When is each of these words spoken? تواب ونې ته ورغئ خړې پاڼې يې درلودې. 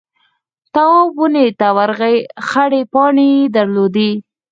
تواب 0.73 1.09
ونې 1.19 1.47
ته 1.59 1.67
ورغئ 1.77 2.17
خړې 2.47 2.81
پاڼې 2.91 3.27
يې 3.35 3.43
درلودې. 3.55 4.11